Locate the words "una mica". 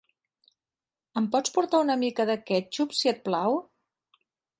1.85-2.25